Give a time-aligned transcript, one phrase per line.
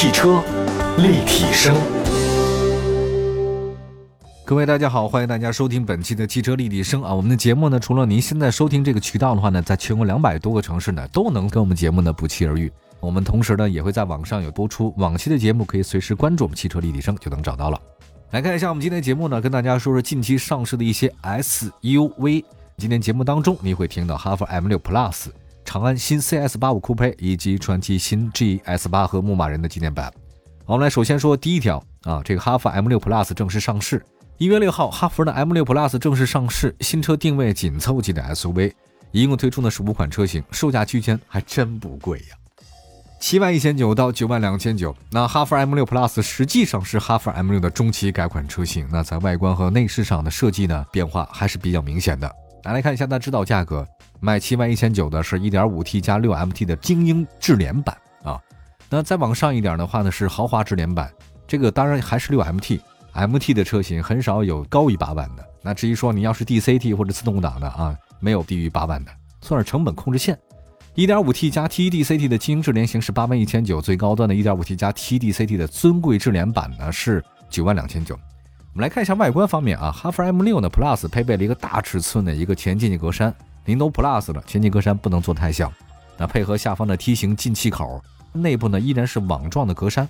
[0.00, 0.40] 汽车
[0.98, 1.74] 立体声，
[4.44, 7.12] 各位大家好，欢迎大家收听本期的汽车立体声啊。
[7.12, 12.70] 我们的节目呢，除了您现在收听这个渠道的话呢，在全国两百多个城市呢，都能跟我们节目呢不期而遇。
[13.00, 17.80] 我们同时呢，也会在网上有播出往期的节目，可以随时关注我们汽车立体声就能找到了。
[18.30, 22.44] 来看一下我们今天节目呢，跟大家说说近期上市的一些 SUV。
[22.76, 25.26] 今天节目当中，你会听到哈弗 M6 Plus、
[25.68, 30.10] 长安新 CS85 酷配以及传祺新 GS8 和牧马人的纪念版。
[30.64, 34.02] 我们来首先说第一条啊，这个哈弗 M6 Plus 正式上市。
[34.38, 38.72] 一月六号，哈弗的 M6 Plus 正式上市，新车定位紧凑级的 SUV，
[39.10, 42.36] 一共推出呢是五款车型，售价区间还真不贵呀，
[43.20, 44.96] 七万一千九到九万两千九。
[45.10, 52.34] 那哈弗 M6 Plus 实际上是哈弗 M6 的中期改款车型，那在外观和内饰上的设计呢，变化还是比较明显的。
[52.68, 53.86] 来来看一下它指导价格，
[54.20, 58.38] 卖七万一千九的是 1.5T 加 6MT 的精英智联版啊。
[58.90, 61.10] 那再往上一点的话呢，是豪华智联版，
[61.46, 65.42] 这个当然还是 6MT，MT 的车型很少有高于八万的。
[65.62, 70.38] 那至于说你要是 DCT 或者自动挡的啊，没有低于八万的，算是成本控制线。
[70.94, 78.18] 1.5T 加 TDCT 的精英智联型是八万一千九，最高端的 1.5T 加 TDCT 的尊贵智联版呢是九万两千九。
[78.78, 83.34] 我们来看一下外观方面啊，哈弗 M6 呢 Plus 配备了一个大尺寸的一个前进气格栅，
[83.64, 85.72] 您都 Plus 了，前进格栅不能做太小。
[86.16, 88.00] 那配合下方的梯形进气口，
[88.32, 90.06] 内部呢依然是网状的格栅，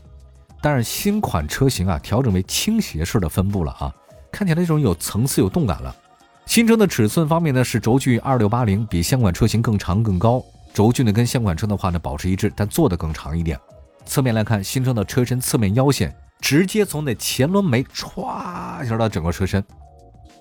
[0.61, 3.91] 但是新款车型啊调整为倾斜式的分布了啊，
[4.31, 5.97] 看起来这种有层次、有动感了。
[6.45, 10.45] 新车的尺寸方面呢是轴距二六八零，比现款车型更长更高。
[10.75, 13.59] 轴距呢跟现款车的话呢保持一致，但做的更长一点。
[14.05, 16.15] 侧面来看，新车的车身侧面腰线。
[16.41, 19.63] 直接从那前轮眉歘一下到整个车身，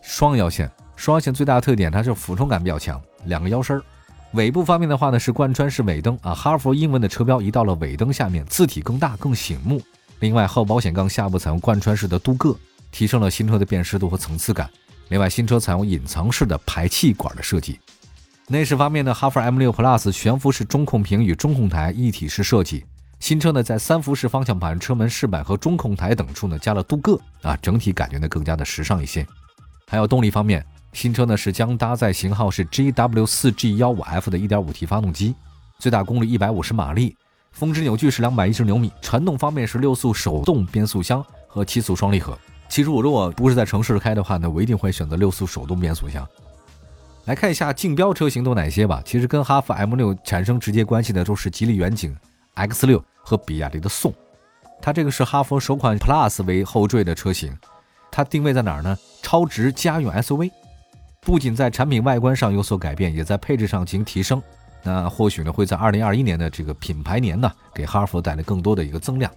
[0.02, 3.84] 双腰线，双腰线最大的特点它是俯冲感比较强，两个腰身儿。
[4.34, 9.82] 尾部方面的话呢是贯穿式尾灯啊，哈弗英文的车标移到了尾灯下面，字体更大更醒目。
[10.20, 12.58] 另外后保险杠下部采用贯穿式的镀铬，
[12.92, 14.70] 提升了新车的辨识度和层次感。
[15.10, 17.80] 另外新车采用隐藏式的排气管的设计。
[18.48, 22.86] 内饰方面呢，哈弗 M6 Plus 悬浮式中控屏与中控台一体式设计。
[23.20, 29.26] 新车呢，在三辐式方向盘、车门饰板和中控台等处呢，加了镀铬啊，整体感觉呢更加的时尚一些。
[29.88, 35.36] 还有动力方面，新车呢是将搭载型号是 GW4G15F 的 1.5T 发动机，
[35.80, 37.16] 最大功率150马力，
[37.52, 38.92] 峰值扭矩是210牛米。
[39.02, 42.38] 传动方面是六速手动变速箱和七速双离合。
[42.70, 46.26] 其实我如果不是在城市开的话呢，我一定会选择六速手动变速箱。
[47.26, 49.02] 来看一下竞标车型都哪些吧。
[49.04, 52.16] 其实跟哈弗 M6 产生直接关系的都是吉利远景。
[52.58, 54.14] X 六和比亚迪的宋，
[54.82, 57.56] 它这个是哈弗首款 Plus 为后缀的车型，
[58.12, 58.98] 它定位在哪儿呢？
[59.22, 60.52] 超值家用 SUV，
[61.22, 64.42] 不仅在产品外观上有所改变，也在配置上进行提升。
[64.84, 69.30] 那或许呢会在2021年的这个品牌年呢，给哈弗带来更多的一个增量。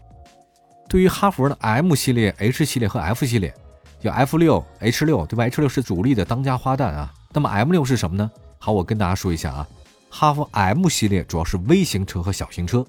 [0.88, 3.52] 对于哈弗的 M 系列、H 系列和 F 系列，
[4.00, 7.12] 有 F 六、H 六，对吧？H 六是主力的当家花旦啊。
[7.32, 8.30] 那么 M 六是什么呢？
[8.58, 9.68] 好，我跟大家说一下啊，
[10.08, 12.86] 哈弗 M 系列主要是微型车和小型车。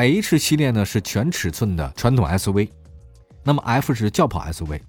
[0.00, 2.70] H 系列呢是全尺寸的传统 SUV，
[3.42, 4.80] 那么 F 是轿跑 SUV。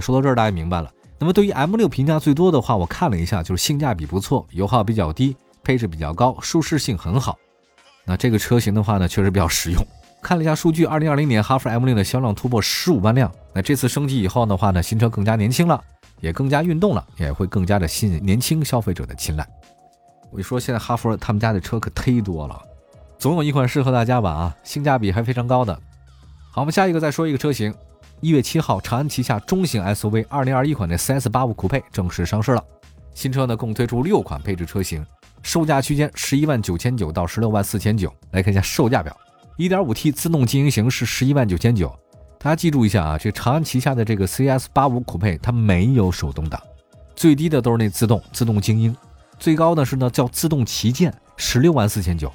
[0.00, 0.90] 说到这儿，大家明白了。
[1.18, 7.38] 那么对于 M6 评价最多的话，我看了一下，就是性价比不错，油耗比较低，配置比较高，舒适性很好。
[8.04, 9.80] 那这个车型的话呢，确实比较实用。
[10.20, 13.32] 看了一下数据，2020年哈弗 M6 的销量突破15万辆。
[13.54, 15.82] 那这次升级以后的话呢，新车更加年轻了，
[16.20, 19.46] 也更加运动了，也会更加的吸引年轻消费者的青睐。
[20.30, 22.60] 我一说现在哈弗他们家的车可忒多了。
[23.18, 25.74] 总有一款适合大家吧啊，性价比还非常高的。
[26.52, 27.74] 好，我们下一个再说一个车型。
[28.20, 32.64] 一月七号，长安旗下中型 SUV 二零二一款的 CS85 酷配正式上市了。
[33.14, 35.04] 新车呢共推出六款配置车型，
[35.42, 38.12] 售价区间十一万九千九到十六万四千九。
[38.30, 39.16] 来看一下售价表，
[39.56, 41.88] 一点五 T 自动精英型是十一万九千九。
[42.38, 46.60] 大家记住一下啊，这长安旗下的这个 CS85 酷配它没有手动挡，
[47.16, 48.96] 最低的都是那自动自动精英，
[49.40, 52.32] 最高的是呢叫自动旗舰，十六万四千九。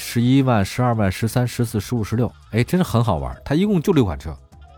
[0.00, 3.36] 十一万、十二万、十三、十四、十五、十六，哎，真是很好玩。
[3.44, 4.34] 它一共就六款车，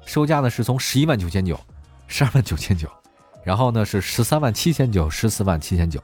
[0.07, 1.61] 售价呢是从十一万九千九、
[2.07, 2.89] 十二万九千九，
[3.45, 6.03] 然后呢是十三万七千九、十四万七千九，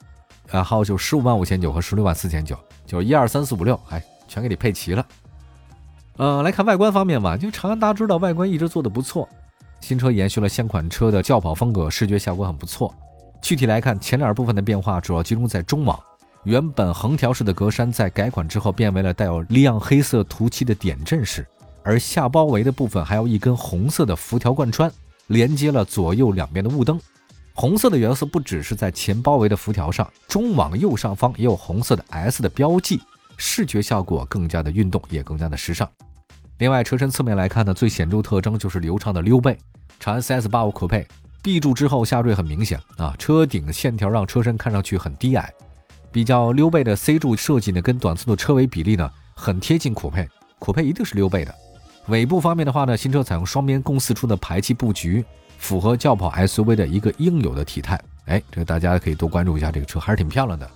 [0.48, 2.54] 然后就十五万五千九和十六万四千九，
[2.84, 5.06] 就一二三四五六，哎，全给你配齐了。
[6.18, 9.26] 呃，来看外观方面吧，就长安大家知道外观一直做的不错，
[9.80, 12.94] 新车延续了现款车的轿跑风格，视觉效果很不错。
[13.40, 15.98] 具体来看，前脸部分的变化主要集中在中网。
[16.46, 21.44] 原本横条式的格栅在改款之后变为了带有亮黑色涂漆的点阵式，
[21.82, 24.88] 而下包围的部分还有一根红色的辐条贯穿，
[25.26, 27.00] 连接了左右两边的雾灯。
[27.52, 33.02] 红色的元素不只是在前包围的辐条上，中网右上方也有红色的 S 的标记，
[33.37, 35.90] 视觉效果更加的运动，也更加的时尚。
[36.58, 39.58] 另外，车身侧面来看呢，最显著特征就是流畅的溜背。
[39.99, 41.04] 长安 CS85 酷配
[41.42, 45.52] B 柱之后下坠很明显啊，车顶线条让车身看上去很低矮。
[46.10, 51.54] 比较溜背的 C 柱设计呢，跟短促的车尾比例呢很贴近酷配，酷配一定是溜背的。
[52.08, 55.24] 尾部方面的话呢，新车采用双边共四出的排气布局，
[55.58, 58.00] 符合轿跑 SUV 的一个应有的体态。
[58.26, 60.68] 哎，这个大家可以多关注一下，这个车还是挺漂亮的。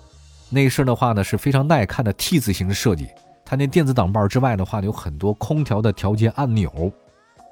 [0.49, 3.07] 内饰的话呢是非常耐看的 T 字形的设计。
[3.45, 6.91] 它那电子挡把之外的话呢，有很多空调的调节按钮，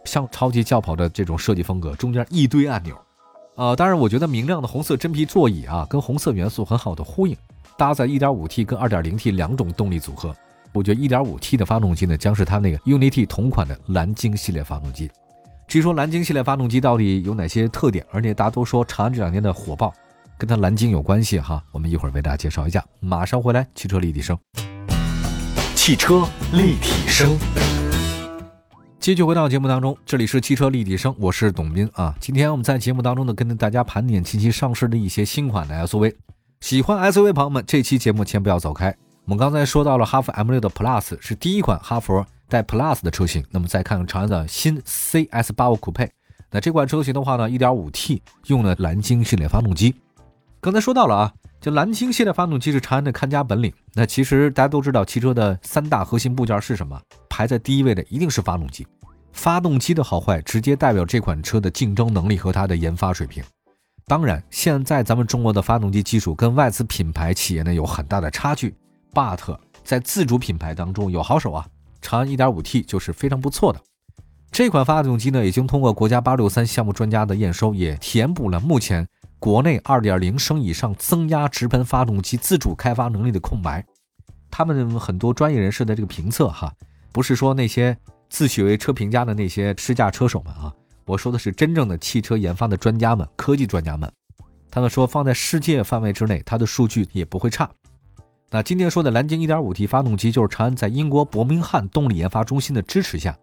[0.06, 2.98] 像超级轿跑的这种设计风格，中间一堆按钮。
[3.56, 7.36] 呃，当然，我觉得明亮的红色真皮座椅啊，跟红色元素很好的呼应，
[7.80, 10.36] 搭载 1.5T 跟 2.0T 两种动力组合。
[10.74, 15.10] 我觉得 1.5T 的发动机呢，将是它那个 UNI-T 同款的蓝鲸系列发动机。
[15.66, 19.94] 至于说蓝鲸系列发动机到底有哪些特点，而且大家都说长安这两年的火爆
[20.38, 22.84] 跟它蓝鲸有关系哈，我们一会儿为大家介绍一下。
[23.00, 24.38] 马上回来，汽车立体声。
[25.74, 27.38] 汽车立体声，
[29.00, 32.14] 继续回到节目当中，这里是汽车立体声，我是董斌啊。
[32.20, 36.14] 今天我们在节目当中呢，跟大家盘点近期上市的一些新款的 SUV。
[36.62, 38.96] 喜欢 SUV 朋友们，这期节目先不要走开。
[39.26, 46.12] 我们刚才说到了哈弗 M6 的 Plus 是第一款哈弗带 Plus 的车型，那么再看看长安的新 CS85 酷配，
[46.52, 49.96] 那这款车型的话呢，1.5T 用了蓝鲸系列发动机。
[50.60, 51.34] 刚才说到了啊。
[51.62, 53.74] 这蓝鲸系列发动机是长安的看家本领。
[53.94, 56.98] 那其实大家都知道，汽车的三大核心部件是什么？
[57.28, 58.88] 排在第一位的一定是发动机。
[59.34, 63.44] 发动机的好坏，直接代表这款车的竞争能力和它的研发水平。
[64.10, 68.74] 当然，现在咱们中国的发动机技术跟外资品牌企业呢有很大的差距。
[69.14, 71.68] But 在自主品牌当中有好手啊，
[72.02, 73.80] 长安 1.5T 就是非常不错的。
[74.52, 79.08] 这款发动机呢，已经通过国家863项目专家的验收，也填补了目前。
[79.38, 83.86] 国内2.0升以上增压直喷发动机自主开发能力的空白，
[84.50, 86.74] 他们很多专业人士的这个评测哈，
[87.12, 87.96] 不是说那些
[88.28, 90.74] 自诩为车评家的那些试驾车手们啊，
[91.10, 94.12] 我说的是真正的汽车研发的专家们、科技专家们，
[94.70, 97.68] 他们说放在世界范围之内，它的数据也不会差。
[98.52, 103.36] 那今天说的蓝鲸 1.5T 发动机，就是长安在英国伯明翰动力研发中心的支持下，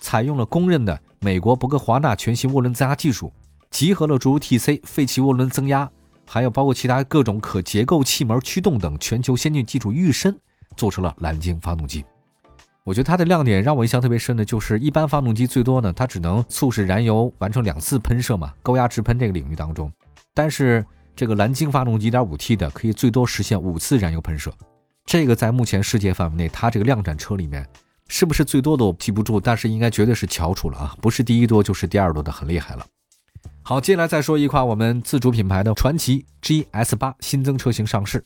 [0.00, 3.30] 采用了公认的美国博格华纳全新涡轮增压技术。
[3.70, 5.90] 集合了诸如 TC 废气涡轮增压，
[6.26, 10.34] 还有包括其他各种可结构气门驱动等全球先进技术预身，
[10.74, 12.02] 做出了蓝鲸发动机。
[12.84, 19.92] 我觉得它的亮点让我印象特别深的就是，一般发动机最多呢，它只能促使燃油完成两次喷射嘛，高压直喷这个领域当中。
[20.32, 20.84] 但是
[21.14, 24.50] 这个蓝鲸发动机 1.5T 的可以最多实现五次燃油喷射，
[25.04, 27.66] 这个在目前世界范围内，它这个量产车里面
[28.08, 32.86] 是不是最多的我记不住，但是应该绝对是翘楚了啊，不是第一多就是第二多的，很厉害了。
[33.62, 38.24] 好，接下来再说一款我们自主品牌的传祺 GS 八新增车型上市。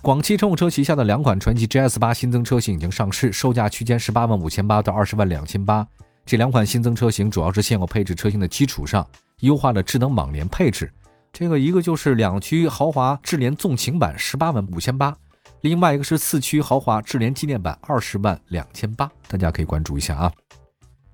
[0.00, 5.86] 广汽乘用车旗下的两款传祺 GS 八新增车型已经上市，售价区间十八万五千八到二十万两千八。
[6.24, 9.06] 这两款新增车型主要是现有配置车型的基础上，
[9.40, 10.90] 优化了智能网联配置。
[11.32, 15.14] 这个一个就是两驱豪华智联纵情版十八万五千八，
[15.62, 20.32] 另外一个是四驱豪华智联纪念版二十万两千八，大家可以关注一下啊。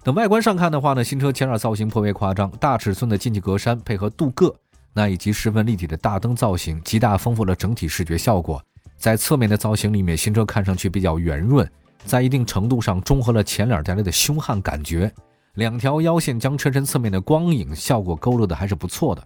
[0.02, 4.54] 等外观上看的话呢，新车前脸造型颇为夸张，大尺寸的进气格栅配合镀铬，
[4.92, 8.62] 那以及十分立体的大灯造型，极大丰富了整体视觉效果。
[9.04, 11.70] 在侧面的造型里面，新车看上去比较圆润，
[12.06, 15.12] 在一定程度上中和了前脸带来的凶悍感觉。
[15.56, 19.22] 两条腰线将车身侧面的光影效果勾勒的还是不错的。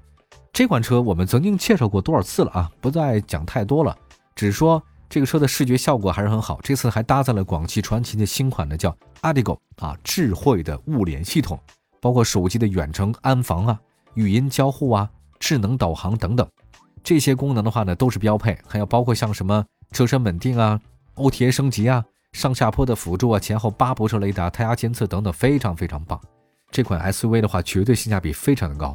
[0.52, 3.96] 这款车我们曾经介绍过多少次了啊，不再讲太多了，
[4.34, 4.82] 只说。
[5.08, 8.92] 这个车的视觉效果还是很好，这次还搭载了广汽传祺的新款的叫
[9.22, 11.56] Adigo 啊智慧的物联系统，
[12.00, 13.78] 包括手机的远程安防啊、
[14.14, 15.08] 语音交互啊、
[15.38, 16.46] 智能导航等等，
[17.08, 20.78] 这些功能的话呢都是标配，还有包括像什么车身稳定啊、
[21.14, 26.20] OTA 升级啊、上下坡的辅助啊、前后八泊车雷达、胎压监测等等，非常非常棒。
[26.70, 28.94] 这款 SUV 的话，绝对性价比非常的高，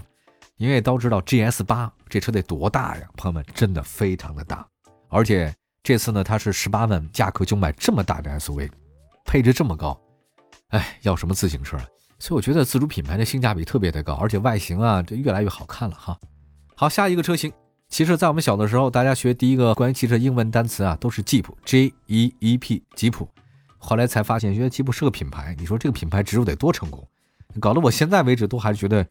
[0.57, 4.63] 因为都知道 GS 八这车得多大呀，朋友们真的非常的大，
[5.09, 5.51] 而且。
[5.81, 8.69] 这次呢，它是十八万价格就买这么大的 SUV，
[9.25, 9.99] 配置这么高，
[10.69, 11.77] 哎，要什么自行车？
[12.19, 16.17] 所以我觉得自主品牌的性价比特别的高，而且外形啊，这越来越好看了哈。
[16.73, 17.51] 好，下一个车型，
[17.93, 23.29] 其实，在我们小的时候，大家学第一个关于汽车英文单词啊，都是 Jeep，J E E P，吉普。
[23.77, 25.55] 后来才发现，原来吉普是个品牌。
[25.59, 27.07] 你说这个品牌植入得多成功，
[27.59, 29.05] 搞得我现在为止都还觉得，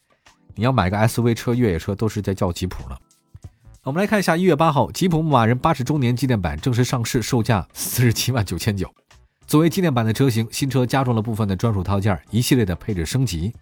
[0.56, 2.98] 你要买个 SUV 车、越野车，都是在叫吉普了。
[3.84, 8.92] 我们来看一下，一月八号，吉普牧马人八十周年纪念版正式上市，售价四十七万九千九。
[9.46, 13.52] 作为纪念版的车型，新车加装了部分的专属套件，一系列的配置升级。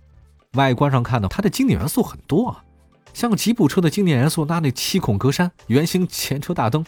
[0.55, 2.65] 外观上看呢，它的经典元素很多啊，
[3.13, 6.85] 像吉普车的经典元素，那那七孔格栅、圆形前车大灯，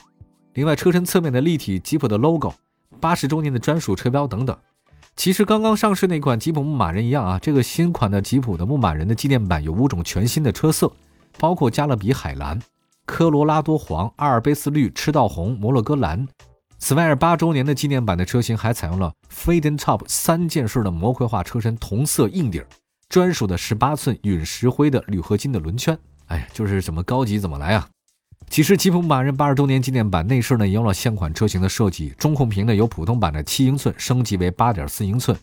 [0.54, 2.54] 另外车身侧面的立体吉普的 logo、
[3.00, 4.56] 八十周年的专属车标等等。
[5.14, 10.90] 其实刚刚上市那款吉普牧马人一样啊，这个新款的吉普的牧马人的纪念版有五种全新的车色，
[11.38, 12.58] 包括加勒比海蓝、
[13.04, 16.26] 科罗拉多黄、阿尔卑斯绿、赤道红、摩洛哥蓝。
[16.78, 22.66] 此外，八周年的纪念版的车型还采用了 f a d e n Top 三件式的模块化车身同色硬底儿，
[23.08, 25.96] 专属的十八寸陨石灰的铝合金的轮圈。
[26.32, 27.86] 哎呀，就是怎么高级怎么来啊！
[28.48, 35.36] 其实吉普马人八十周年纪念版内饰呢，也用了现款车型的设计，中控屏呢由普通版的七英寸升级为八点四英寸，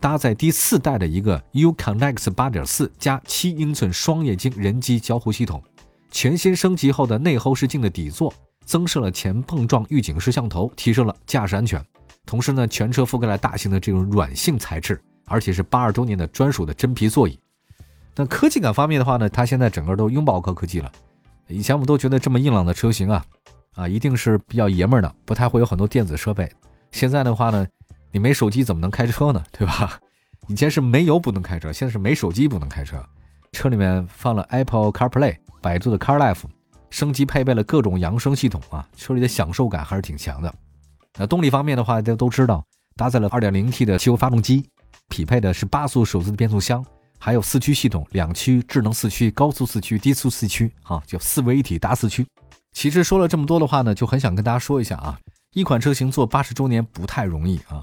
[0.00, 5.62] 搭载第四代的一个 UConnect 八点四加七英寸双液晶人机交互系统，
[6.10, 8.32] 全新升级后的内后视镜的底座。
[8.66, 11.84] 增设了前碰撞预警摄像头，提升了驾驶安全。
[12.24, 17.38] 同时呢，全车覆盖了大型的这种软性材质，而且是八二周年的专属的真皮座椅。
[18.16, 20.90] 那科技感方面的话呢，它现在整个都拥抱高科技了。
[21.48, 23.24] 以前我们都觉得这么硬朗的车型啊，
[23.74, 26.50] 啊，一定是比较爷们儿的，不太会有很多电子设备。
[26.90, 27.66] 现在的话呢，
[28.12, 29.42] 你没手机怎么能开车呢？
[29.52, 29.98] 对吧？
[30.48, 33.04] 以前是没油不能开车，现在是没手机不能开车。
[33.52, 36.42] 车里面放了 Apple CarPlay、百度的 CarLife。
[36.90, 40.54] 升级配备了各种扬声系统啊，车里的享受感还是挺强的。
[41.18, 44.70] 那动力方面的话，大家都知道，搭载了 2.0T 的汽油发动机，
[45.08, 46.84] 匹配的是八速手自的变速箱，
[47.24, 52.26] 还有四驱系统，两驱智能四驱、高速四驱、低速四驱啊，就四位一体大四驱。
[52.74, 55.18] 其实说了这么多的话呢，就很想跟大家说一下啊，
[55.54, 57.82] 一款车型做八十周年不太容易啊，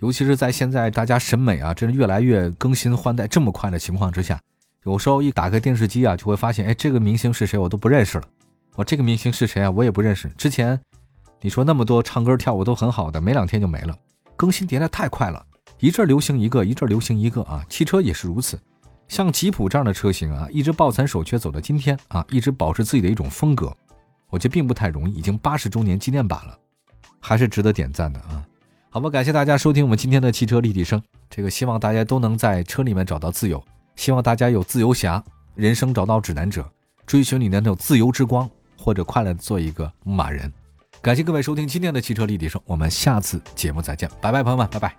[0.00, 4.38] 尤其是在现在大家审美啊，真是越来越更新换代这么快的情况之下，
[4.84, 8.24] 有时候一打开电视机啊，就会发现，哎，这个明星是谁，我都不认识了。
[8.74, 9.70] 我这个明星是谁啊？
[9.70, 10.28] 我也不认识。
[10.36, 10.78] 之前
[11.40, 13.96] 你说那么多唱歌跳舞都很好的，没两天就没了。
[14.36, 15.42] 更新迭代太快了，
[15.78, 17.64] 一阵流行一个，一阵流行一个啊。
[17.70, 18.60] 汽车也是如此，
[19.12, 23.70] 像吉普这样的车型啊，一直抱残守缺走到今天啊，一直保持自己的一种风格，
[24.30, 25.12] 我觉得并不太容易。
[25.12, 26.58] 已经八十周年纪念版了，
[27.20, 28.42] 还是值得点赞的啊。
[28.88, 31.02] 好吧，感谢大家收听我们今天的汽车立体声。
[31.28, 33.62] 这个希望大家都能在车里面找到自由，
[33.96, 35.22] 希望大家有自由侠，
[35.56, 36.66] 人生找到指南者，
[37.04, 38.48] 追寻你的那种自由之光。
[38.78, 40.50] 或者快乐做一个牧马人，
[41.02, 44.96] 感谢各位收听今天的汽车立体声，我们下次节目再见，拜拜，朋友们，拜拜。